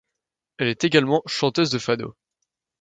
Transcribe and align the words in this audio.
Elle 0.57 0.69
est 0.69 0.83
également 0.83 1.21
chanteuse 1.27 1.69
de 1.69 1.77
fado. 1.77 2.15